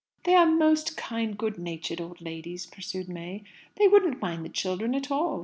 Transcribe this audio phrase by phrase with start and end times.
[0.23, 3.43] "They are most kind, good natured old ladies," pursued May.
[3.75, 5.39] "They wouldn't mind the children at all.